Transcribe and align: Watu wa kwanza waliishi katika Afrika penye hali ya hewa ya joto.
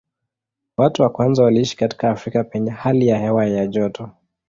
Watu 0.77 1.01
wa 1.01 1.09
kwanza 1.09 1.43
waliishi 1.43 1.77
katika 1.77 2.09
Afrika 2.11 2.43
penye 2.43 2.71
hali 2.71 3.07
ya 3.07 3.17
hewa 3.19 3.45
ya 3.45 3.67
joto. 3.67 4.09